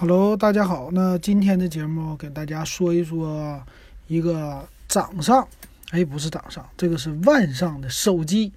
[0.00, 0.90] Hello，大家好。
[0.92, 3.60] 那今天的节目给大家说一说
[4.06, 5.48] 一个掌上，
[5.90, 8.52] 哎，不是掌上，这个是腕上的手机，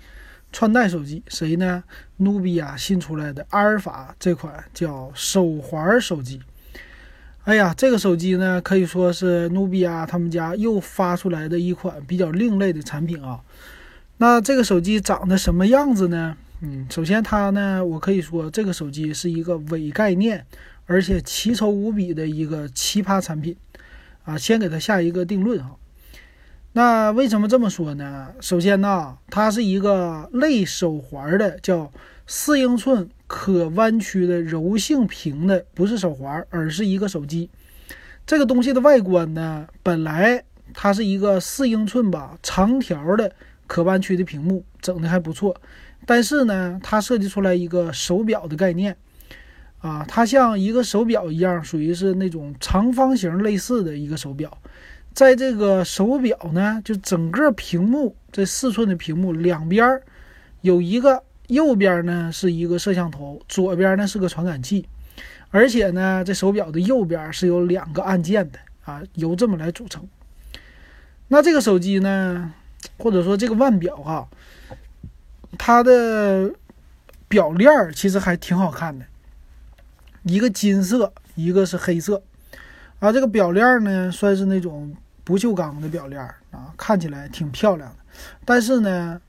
[0.52, 1.24] 穿戴手机。
[1.30, 1.84] 谁呢？
[2.18, 6.40] 努比亚新出来的阿尔法这款叫手环手机。
[7.46, 13.42] 哎呀，这个手机呢，可以说是努比亚他们家又发出来的一款比较另类的产品啊。
[14.18, 16.38] 那这个手机长得什么样子呢？
[16.60, 20.46] 嗯，首先它呢，我可以说这个手机是一个伪概念。
[20.92, 23.56] 而且奇丑无比的一个奇葩产品，
[24.26, 25.78] 啊，先给它下一个定论哈。
[26.74, 28.34] 那为什么这么说呢？
[28.42, 31.90] 首先呢，它是一个类手环的，叫
[32.28, 37.50] 四英寸可弯曲的柔性屏的，不是手环，而是一个手机。
[38.26, 43.34] 这个东西的外观呢，本来它是一个四英寸吧，长条的
[43.66, 45.56] 可弯曲的屏幕，整的还不错。
[46.06, 48.98] 但是呢，它设计出来一个手表的概念。
[49.82, 54.56] 啊，它像一个手表一样，属于是那种长方形类似的一个手表。
[55.14, 60.00] 在这个手表呢，就整个屏幕这四寸的屏幕两边
[60.62, 64.88] 有一个，右边呢是一个摄像头，左边呢是个传感器。
[65.50, 70.08] 而且呢，这手表的右边是有两个按键的啊，由这么来组成。
[71.28, 72.54] 那这个手机呢，
[72.98, 74.30] 或者说这个腕表哈，
[75.58, 76.52] 它的
[77.28, 79.06] 表链其实还挺好看的。
[80.24, 82.22] 一个金色，一个是黑色，
[83.00, 87.96] 啊，这个表链呢算是那种不锈钢的表链啊，看起来挺漂亮的。
[88.46, 89.20] 但是呢，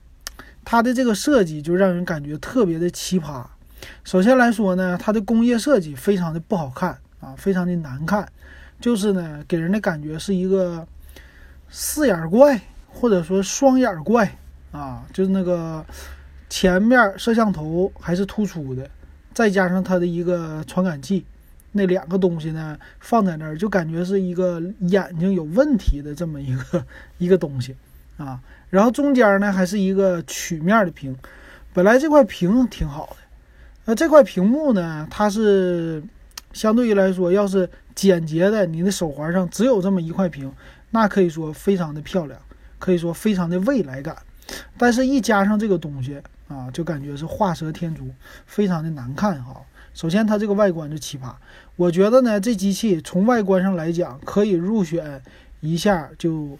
[0.63, 3.43] 它的这个设计就让人感觉特别的奇葩。
[4.03, 8.31] 首先来说呢，它的工业设计非常的不好看啊，非常的难看，
[8.79, 10.87] 就是呢给人的感觉是一个
[11.69, 14.37] 四眼怪或者说双眼怪
[14.71, 15.83] 啊，就是那个
[16.49, 18.87] 前面摄像头还是突出的。
[19.33, 21.25] 再加上它的一个传感器，
[21.71, 26.85] 那两个东西呢放在那儿，就感觉是一个眼睛有问题的这么一个
[27.17, 27.75] 一个东西
[28.17, 28.39] 啊。
[28.69, 31.15] 然后中间呢还是一个曲面的屏，
[31.73, 33.17] 本来这块屏挺好的，
[33.85, 36.03] 那这块屏幕呢，它是
[36.53, 40.51] 相对于来说，要是简洁的，你的手环上只有这么一块屏，
[40.91, 42.39] 那可以说非常的漂亮，
[42.79, 44.15] 可以说非常的未来感。
[44.77, 46.21] 但是，一加上这个东西。
[46.47, 48.09] 啊，就感觉是画蛇添足，
[48.45, 49.61] 非常的难看哈。
[49.93, 51.33] 首先，它这个外观就奇葩。
[51.75, 55.21] 我觉得呢，这机器从外观上来讲，可以入选
[55.61, 56.57] 一下就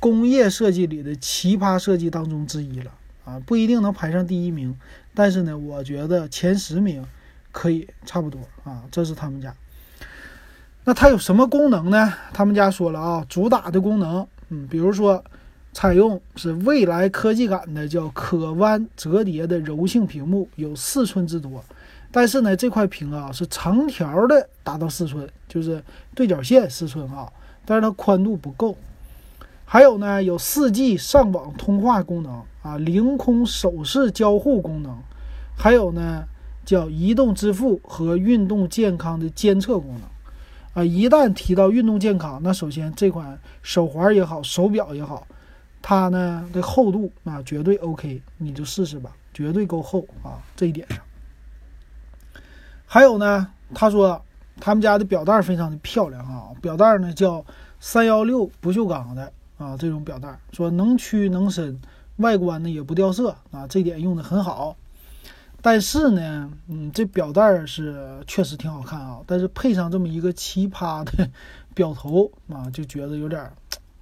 [0.00, 2.90] 工业设计里的奇葩设计当中之一了
[3.24, 4.76] 啊，不一定能排上第一名，
[5.14, 7.04] 但是呢，我觉得前十名
[7.52, 8.82] 可以差不多啊。
[8.90, 9.54] 这是他们家。
[10.84, 12.12] 那它有什么功能呢？
[12.32, 15.24] 他们家说了啊，主打的功能，嗯，比如说。
[15.76, 21.62] 采用是未来科技感的，叫可弯折叠的柔性屏幕，有四寸之多。
[22.10, 25.84] 但是呢，这块屏啊是长条的，达到四寸，就是
[26.14, 27.30] 对角线四寸啊。
[27.66, 28.74] 但是它宽度不够。
[29.66, 34.96] 还有呢，有 4G 上网通话功能啊，凌空手势交互功能，
[35.58, 36.24] 还有呢
[36.64, 40.02] 叫移动支付和运动健康的监测功能
[40.72, 40.82] 啊。
[40.82, 45.26] 一旦提到运动健康，那首先这款手环也好，手表也好。
[45.88, 50.42] 它呢的厚度啊，绝对 OK，你就试试吧，绝对够厚啊！
[50.56, 50.98] 这一点上，
[52.84, 54.20] 还有呢，他说
[54.58, 57.44] 他们家的表带非常的漂亮啊，表带呢叫
[57.78, 61.80] 三幺六不锈钢的啊，这种表带说能屈能伸，
[62.16, 64.76] 外观呢也不掉色啊，这点用的很好。
[65.62, 71.30] 但是呢，嗯，这表带是确实挺好看啊，但是配上这么一个奇葩的
[71.76, 73.48] 表头啊，就觉得有点。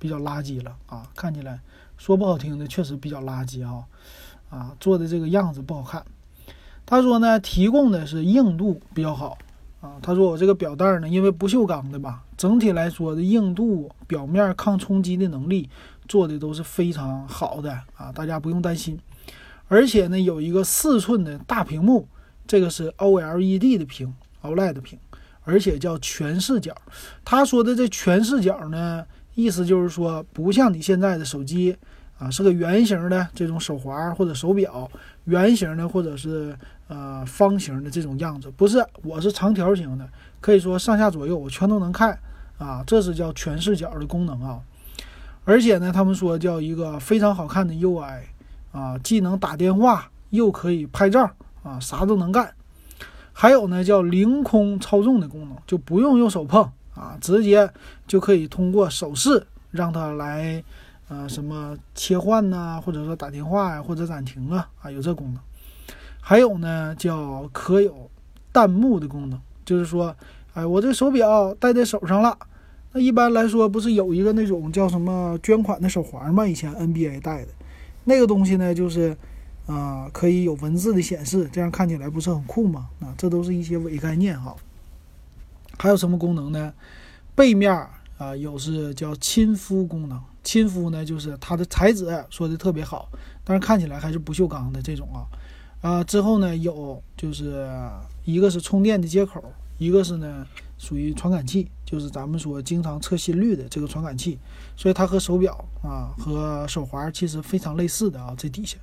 [0.05, 1.59] 比较垃圾了啊，看起来
[1.97, 3.83] 说不好听的，确实比较垃圾啊，
[4.51, 6.05] 啊，做的这个样子不好看。
[6.85, 9.39] 他说呢，提供的是硬度比较好
[9.81, 9.93] 啊。
[10.03, 15.71] 他说我这个表带呢，因为不锈钢的吧，整体来说的硬度、表面抗冲击的能力
[16.07, 19.01] 做的都是非常好的啊，大家不用担心。
[19.69, 22.07] 而且呢，有一个四寸的大屏幕，
[22.47, 24.99] 这个是 OLED 的屏，OLED 屏，
[25.45, 26.77] 而且叫全视角。
[27.25, 29.07] 他说的这全视角呢。
[29.35, 31.77] 意思就是说，不像你现在的手机
[32.19, 34.89] 啊，是个圆形的这种手环或者手表，
[35.25, 40.09] 圆形的或者是呃方形的这种样子，不是，我是长条形的，
[40.41, 42.17] 可以说上下左右我全都能看
[42.59, 44.61] 啊，这是叫全视角的功能啊。
[45.45, 48.21] 而且呢，他们说叫一个非常好看的 UI
[48.71, 51.29] 啊，既能打电话又可以拍照
[51.65, 52.55] 啊，啥都能干。
[53.33, 56.71] 还有呢，叫凌空操纵的功能，就不用用手碰。
[56.95, 57.69] 啊，直接
[58.07, 60.63] 就可以通过手势让它来，
[61.09, 65.43] 呃，什么切换呐，或者说打电话呀，或者暂停啊，啊，有这功能。
[66.21, 68.11] 还有呢，叫可有
[68.53, 70.15] 弹幕的功能，就是说
[70.55, 72.39] 哎，我这手表戴在手上了。
[72.93, 76.47] 那一般来说，不是有一个那种叫什么捐款的手环吗？
[76.47, 77.49] 以前 NBA 戴的
[78.05, 79.17] 那个东西呢，就是
[79.67, 82.89] 啊，可以有文字的显示，这样看起来不是很酷吗？
[83.01, 84.55] 啊，这都是一些伪概念哈。
[85.77, 86.73] 还有什么功能呢？
[87.35, 87.73] 背面
[88.19, 90.21] 啊，有是叫亲肤功能。
[90.43, 93.09] 亲肤呢，就是它的材质说的特别好，
[93.43, 95.27] 但是看起来还是不锈钢的这种啊。
[95.81, 97.69] 啊，之后呢，有就是
[98.25, 99.43] 一个是充电的接口，
[99.79, 100.47] 一个是呢。
[100.77, 104.39] 属于传感器，就是咱们说经常测心率的这个传感器，
[104.77, 108.35] 所以它和手表啊和手环其实非常类似的啊。
[108.37, 108.77] 这底下，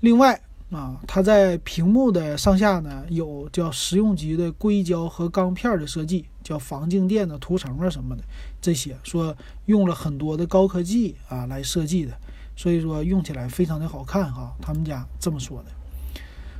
[0.00, 0.40] 另外
[0.74, 8.24] 啊，它在屏幕的上下呢有叫实用级的硅胶和钢片的设计，叫防静电的涂层啊什么的，
[8.60, 9.36] 这些说
[9.66, 12.12] 用了很多的高科技啊来设计的，
[12.56, 14.52] 所以说用起来非常的好看哈。
[14.60, 15.66] 他们家这么说的。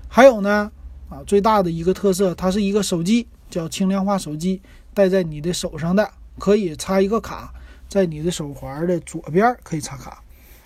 [0.08, 0.70] 还有呢
[1.08, 3.26] 啊，最大的一个特色，它是一个手机。
[3.50, 4.60] 叫轻量化手机，
[4.93, 6.10] 戴在你的手上的，
[6.40, 7.55] 可以插一个卡，
[7.88, 10.20] 在你的手环的左边可以插卡，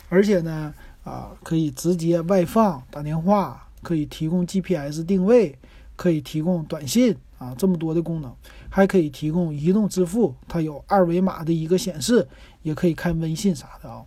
[0.09, 0.73] 而且呢，
[1.09, 5.59] 啊，可以直接外放打电话，可以提供 GPS 定位，
[5.97, 8.31] 可以提供短信啊，这么多的功能，
[8.69, 12.29] 还可以提供移动支付，它有二维码的一个显示，
[12.63, 14.05] 也可以开微信啥的啊。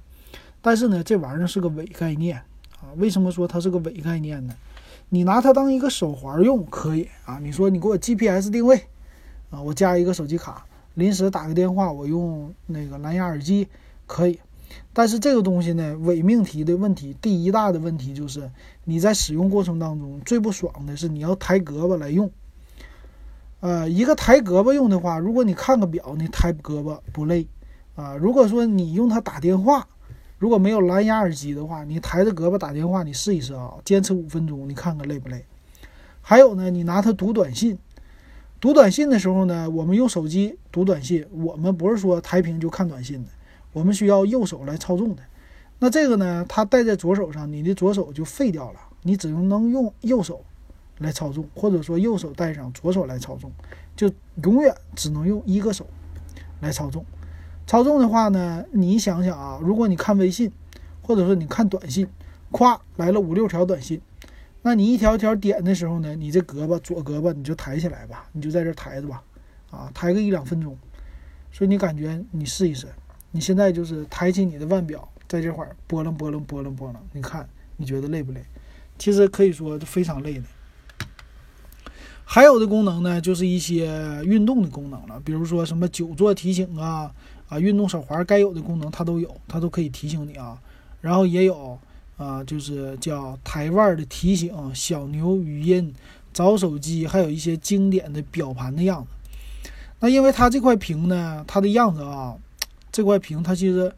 [0.61, 2.37] 但是呢，这玩意儿是个伪概念
[2.79, 2.93] 啊。
[2.97, 4.53] 为什么说它是个伪概念呢？
[5.09, 7.39] 你拿它当一个手环用可以啊？
[7.41, 8.79] 你说你给我 GPS 定位
[9.49, 10.63] 啊，我加一个手机卡，
[10.93, 13.67] 临时打个电话，我用那个蓝牙耳机
[14.05, 14.39] 可以。
[14.93, 18.49] 但是这个东西呢，伪命题的问题，第一大的问题就是
[18.85, 22.31] 你在使用过程当中最不爽的是你要抬胳膊来用。
[23.59, 27.47] 呃，一个抬胳膊用的话，如果你看个表，你抬胳膊不累
[27.95, 28.15] 啊。
[28.15, 29.87] 如果说你用它打电话。
[30.39, 35.45] 如果没有蓝牙耳机的话，你抬着胳膊打电话，你试一试啊，坚持五分钟，你看看累不累？
[36.19, 37.77] 还有呢，你拿它读短信，
[38.59, 43.29] 读短信的时候呢，我们用手机读短信，我们不是说抬屏就看短信的，
[43.73, 45.23] 我们需要右手来操纵的。
[45.79, 50.43] 那这个呢，它戴在左手上，你的左手就废掉了，你只能能用右手
[50.99, 53.51] 来操纵，或者说右手戴上，左手来操纵，
[53.95, 54.11] 就
[54.43, 55.87] 永远只能用一个手
[56.59, 57.03] 来操纵。
[57.65, 60.51] 操纵的话呢，你想想啊，如果你看微信，
[61.01, 62.07] 或者说你看短信，
[62.51, 63.99] 咵来了五六条短信，
[64.61, 69.23] 那你一条一条点的时候呢，你这胳膊左胳膊你就抬起来吧，你就在这抬着吧，
[69.71, 70.77] 啊，抬个一两分钟，
[71.51, 72.87] 所以你感觉你试一试，
[73.31, 77.47] 你现在就是抬起你的腕表，在这块儿拨楞拨楞拨楞拨楞，你看
[77.77, 78.43] 你觉得累不累？
[78.97, 80.43] 其实可以说非常累的。
[82.23, 87.11] 还有的功能呢，就是一些运动的功能了，比如说什么久坐提醒啊。
[87.49, 90.57] 啊，运动手环该有的功能它都有，它都可以提醒你啊。
[91.01, 91.77] 然后也有
[92.15, 95.93] 啊，就是叫抬腕的提醒、小牛语音、
[96.31, 99.69] 找手机，还有一些经典的表盘的样子。
[99.99, 102.33] 那因为它这块屏呢，它的样子啊，
[102.91, 103.91] 这块屏它其实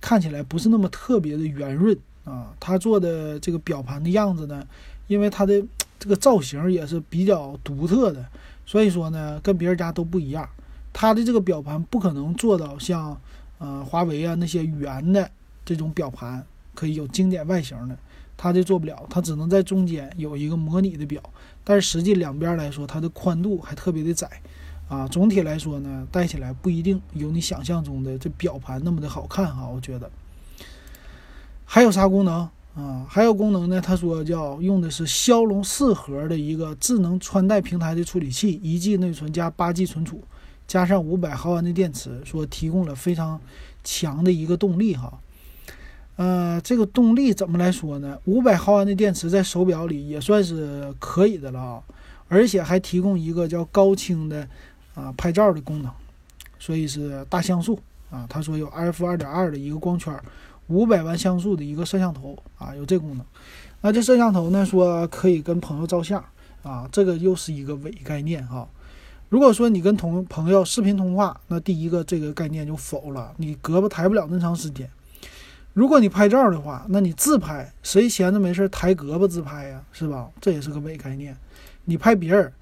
[0.00, 2.52] 看起来不是那么特别的圆润啊。
[2.58, 4.66] 它做的这个表盘的样子呢，
[5.06, 5.62] 因为它的
[5.98, 8.24] 这个造型也是比较独特的，
[8.66, 10.48] 所以说呢，跟别人家都不一样。
[10.92, 13.18] 它的这个表盘不可能做到像，
[13.58, 15.30] 呃，华为啊那些圆的
[15.64, 17.96] 这种表盘可以有经典外形的，
[18.36, 21.22] 它这做不了，它只能在中间有一个模拟的表，
[21.64, 24.28] 但是实际两边来说，它的宽度还特别的窄，
[24.92, 30.10] 啊，总体来说呢，戴起来不一定有你想象中的这表盘那么的好看哈，我觉得。
[31.64, 33.06] 还有啥功能啊？
[33.08, 33.80] 还有功能呢？
[33.80, 40.22] 他说叫用的是骁龙四核的一个智能穿戴平台的处理器，一 G 内存加八 G 存储。
[40.68, 43.40] 加上五百毫安的电池，说提供了非常
[43.82, 45.18] 强的一个动力哈。
[46.16, 48.18] 呃，这个动力怎么来说呢？
[48.26, 51.82] 五百毫安的电池在手表里也算是可以的了啊，
[52.28, 54.46] 而且还提供一个叫高清的
[54.94, 55.90] 啊拍照的功能，
[56.58, 57.80] 所以是大像素
[58.10, 58.26] 啊。
[58.28, 60.14] 他说有 f 二点二的一个光圈，
[60.68, 63.26] 五百万像素的一个摄像头啊，有这功能。
[63.80, 66.24] 那这摄像头呢，说可以跟朋友照相
[66.62, 68.68] 啊，这个又是一个伪概念哈。
[69.28, 74.88] 如果说你跟同朋友视频通话，那第一个这个概念就否了，你胳膊抬不了那么长时间。
[75.72, 79.82] 如果你拍照的话，那你自拍，谁闲着没事抬胳膊自拍呀？
[79.90, 80.28] 是吧？
[80.38, 81.34] 这也是个伪概念。
[81.86, 82.52] 你拍别人，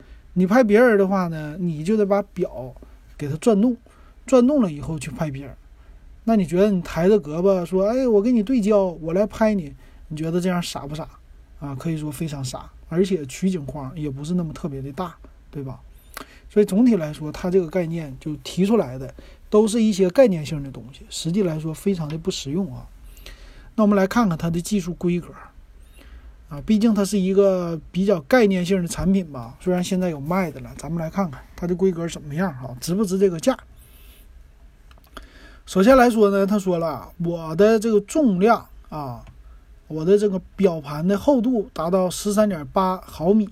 [0.40, 2.74] 你拍别人的话呢，你就得把表
[3.18, 3.76] 给它转动，
[4.24, 5.54] 转动了以后去拍别人。
[6.24, 9.74] 那你觉得你抬着胳膊说，哎，我给你对焦，我来拍你，
[10.08, 11.06] 你觉得这样傻不傻？
[11.58, 15.14] 啊，可以说非常傻，而且取景框也不是那么特别的大，
[15.50, 15.78] 对吧？
[16.48, 19.14] 所以总体来说，它这个概念就提出来的
[19.50, 22.86] 都是一些概念性的东西，实际来说非常的不实用啊。
[23.74, 25.28] 那我们来看看它的技术规格。
[26.50, 29.56] 啊，毕竟它是一个比较概念性的产品吧。
[29.60, 33.56] 虽然现在有卖的了，咱们来看看它的规格怎么样啊，值不值这个价？
[35.64, 39.24] 首先来说呢，他说了，我的这个重量啊，
[39.86, 43.48] 我的这个表盘的厚度达到十三点八毫米，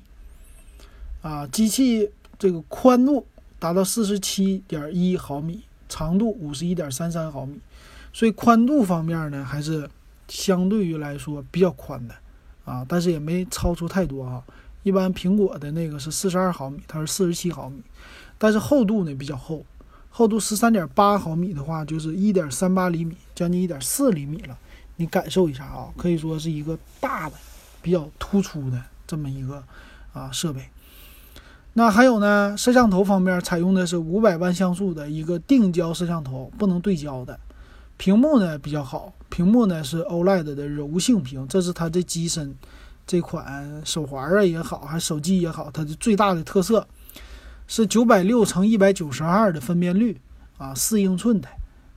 [1.22, 3.24] 啊，机器这个宽度
[3.60, 7.60] 达到四十七点一毫米，长度五十一点三三毫米，
[8.12, 9.88] 所以宽度方面呢，还是
[10.26, 12.14] 相对于来说比较宽的
[12.68, 14.42] 啊，但是也没超出太多哈。
[14.82, 17.82] 一般苹果的那个是四十二毫米，它是四十七毫米，
[18.36, 19.64] 但是厚度呢比较厚。
[20.10, 24.56] 厚度十三点八毫米的话，就是一点三八厘米，将近一点四厘米了。
[24.96, 27.36] 你感受一下啊，可以说是一个大的、
[27.80, 29.62] 比较突出的这么一个
[30.12, 30.62] 啊设备。
[31.74, 37.38] 那还有呢，摄像头方面采用的是五百万像素的一个定焦摄像头，不能对焦的。
[37.98, 42.54] 屏幕呢比较好，屏幕呢是 OLED 的柔性屏，这是它的机身
[43.06, 46.86] 这款手环啊也好，还手机也好，它的最大的特色。
[47.70, 50.18] 是九百六乘一百九十二的分辨率
[50.56, 51.48] 啊，四英寸的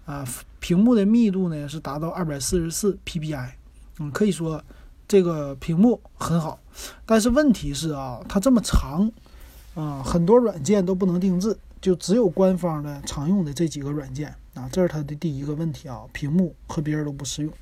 [0.03, 0.27] 啊，
[0.59, 3.51] 屏幕的密度呢是达到二百四十四 PPI，
[3.99, 4.61] 嗯，可以说
[5.07, 6.59] 这个屏幕很好，
[7.05, 9.09] 但是问题是啊，它这么长
[9.73, 17.53] 啊，很多软件都不能定制，就只有官方的常用的这几个软件啊，这是它的第一个问题啊，屏幕和别人都不适用。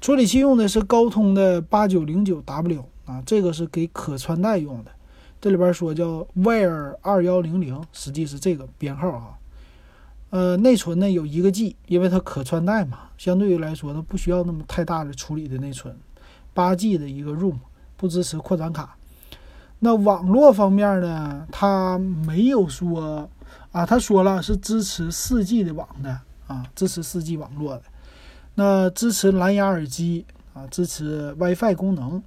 [0.00, 4.90] 处理器用的是高通的八九零九 W 啊，这个是给可穿戴用的。
[5.40, 9.38] 这里边说叫 Wear 二幺零零，实际是这个编号啊。
[10.30, 15.96] 呃，内存呢有一个 G，因为它可穿戴嘛，相对于来说它不需要那么太大的处理的内存。
[16.52, 17.56] 八 G 的一个 ROM，
[17.96, 18.96] 不支持扩展卡。
[19.78, 23.30] 那网络方面呢，它没有说
[23.76, 27.82] 啊，他说了是支持四 G 的网的啊，支持四 G 网络的。
[28.54, 32.22] 那支持蓝牙耳机啊，支持 WiFi 功能，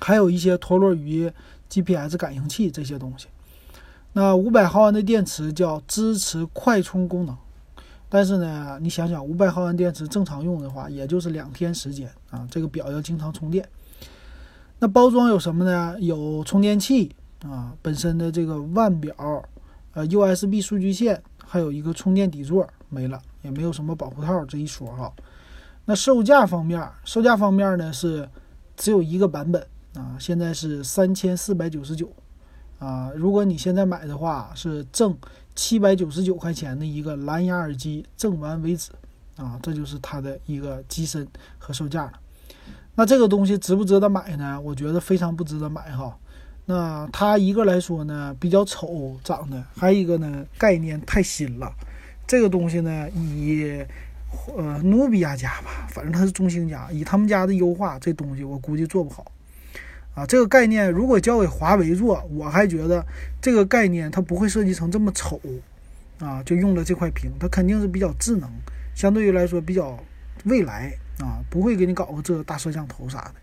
[0.00, 1.30] 还有一些陀螺仪。
[1.70, 3.26] GPS 感应器这些东西，
[4.12, 7.36] 那五百毫安的电池叫支持快充功能，
[8.08, 12.46] 但是呢，你想想五百毫安电池正常用的话，也就是两天时间啊。
[12.48, 13.66] 这个表要经常充电。
[14.78, 15.96] 那包装有什么呢？
[16.00, 17.10] 有充电器
[17.42, 19.14] 啊，本身的这个腕表，
[19.94, 25.12] 呃，USB 数据线，还有一个充电底座，没了，也没有什么保护套这一说哈。
[25.86, 28.28] 那售价方面，售价方面呢是
[28.76, 29.66] 只有一个版本。
[29.94, 32.12] 啊，现在是三千四百九十九，
[32.80, 35.16] 啊，如果你现在买的话，是挣
[35.54, 38.90] 七百九十九块钱的一个蓝牙耳机，挣完为止，
[39.36, 41.24] 啊，这就是它的一个机身
[41.58, 42.12] 和售价了。
[42.96, 44.60] 那这个东西值不值得买呢？
[44.60, 46.18] 我觉得非常不值得买哈。
[46.66, 51.70] 那它一个来说呢，比较丑长得，还有一个呢，概念太新了。
[52.26, 53.84] 这个东西呢，以
[54.56, 59.30] 呃努比亚家吧，反正它是中兴家，以他们家的优化，这东西我估计做不好。
[60.14, 63.04] 啊，这个概念如果交给华为做，我还觉得
[63.42, 65.40] 这个概念它不会设计成这么丑，
[66.18, 68.48] 啊，就用了这块屏，它肯定是比较智能，
[68.94, 69.98] 相对于来说比较
[70.44, 73.34] 未来啊，不会给你搞个这大摄像头啥的。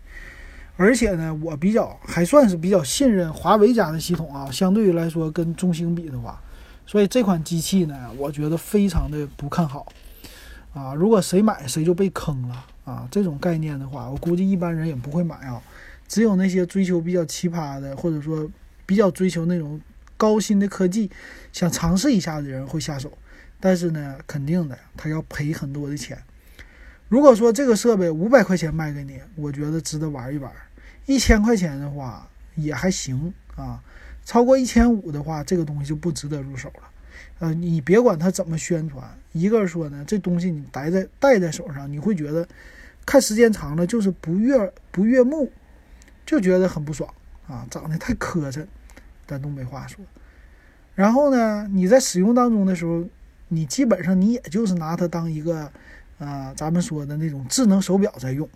[0.76, 6.40] 而且呢，我比较还算是比较信任华为家的系统啊，相对于来说跟中兴比的话，
[6.86, 9.86] 所以这款机器呢，我觉得非常的不看好
[10.72, 10.94] 啊。
[10.94, 15.62] 如果谁买谁就被坑了啊，这种概念的话，我估计一般人也不会买啊。
[16.08, 18.50] 只有那些追求比较奇葩的，或者说
[18.84, 19.80] 比较追求那种
[20.16, 21.10] 高新的科技，
[21.52, 23.12] 想尝试一下的人会下手。
[23.60, 26.18] 但是呢，肯定的，他要赔很多的钱。
[27.12, 30.50] 如果说这个设备五百块钱卖给你，我觉得值得玩一玩。
[31.04, 33.82] 一千块钱的话也还行啊，
[34.24, 36.88] 超过一千五的话，这个东西就不值得入手了。
[37.40, 42.48] 呃，你别管它怎么宣传，一个说呢，这东西你戴在戴在手上，你会觉得
[43.04, 45.52] 看时间长了就是不悦不悦目。
[46.24, 47.12] 就觉得很不爽
[47.46, 48.64] 啊，长得太磕碜，
[49.26, 50.02] 咱东北话说。
[50.94, 53.04] 然后呢，你在使用当中的时候，
[53.48, 55.70] 你基本上你也就是拿它当一个，
[56.22, 58.48] 啊，咱们说的那种智能手表在用。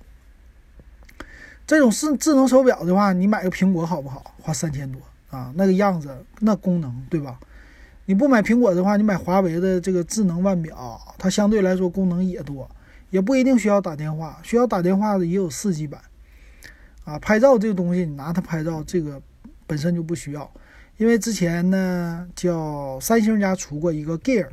[1.67, 4.35] 这种智智能手表的话，你买个苹果好不好？
[4.41, 7.41] 花三千多啊，那个样子，那功能，对吧？
[8.05, 12.71] 你不买苹果的话，你买华为的这个智能腕表，它相对来说功能也多，
[13.11, 16.01] 也不一定需要打电话，需要打电话的也有四 G 版。
[17.05, 19.21] 啊，拍照这个东西，你拿它拍照，这个
[19.67, 20.49] 本身就不需要，
[20.99, 24.49] 因为之前呢，叫三星家出过一个 Gear，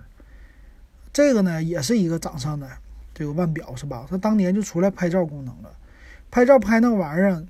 [1.12, 2.68] 这个呢也是一个掌上的
[3.14, 4.06] 这个腕表，是吧？
[4.10, 5.72] 它当年就出来拍照功能了，
[6.32, 7.44] 拍照拍那玩意儿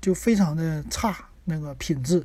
[0.00, 2.24] 就非常的差那个品质，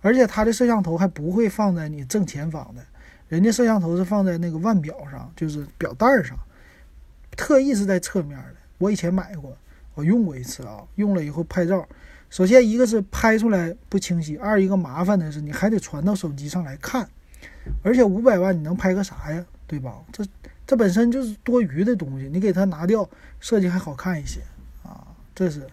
[0.00, 2.82] 而且它的摄像头还不会放在你正前方的，
[3.28, 6.38] 人家摄像头是放在那个腕表上，就是表带上，
[7.36, 8.54] 特意是在侧面的。
[8.78, 9.56] 我以前买过。
[9.94, 11.88] 我用过一次啊，用了以后拍照，
[12.28, 17.08] 首先一个是拍出来不清晰，二一个麻烦的是你还得传到手机上来看，
[17.82, 19.94] 而且五百万你能拍个啥呀，对吧？
[20.12, 20.22] 这
[20.66, 23.08] 这本身就是多余的东西，你给它拿掉，
[23.38, 24.40] 设计还好看一些
[24.82, 25.06] 啊。
[25.34, 25.66] 这是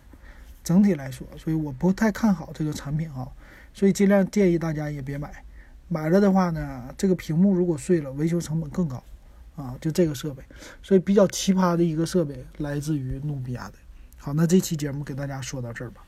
[0.63, 3.27] 整体来说，所以我不太看好这个产品啊，
[3.73, 5.43] 所以尽量建议大家也别买。
[5.89, 9.03] 买了的话呢，这个屏幕如果碎了，维修成本更高
[9.55, 9.75] 啊。
[9.81, 10.43] 就这个设备，
[10.81, 13.73] 所以比较奇葩的一个设备来自于努比亚的。
[14.17, 16.01] 好，那这期节目给大家说到这儿吧。